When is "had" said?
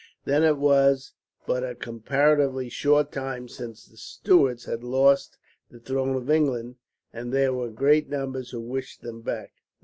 4.65-4.83